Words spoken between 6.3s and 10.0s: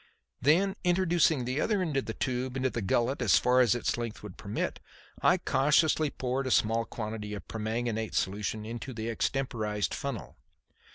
a small quantity of the permanganate solution into the extemporized